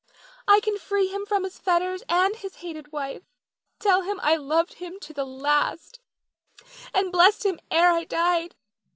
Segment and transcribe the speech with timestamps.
[0.47, 3.21] I can free him from his fetters and his hated wife.
[3.77, 5.99] Tell him I loved him to the last,
[6.91, 8.55] and blessed him ere I died.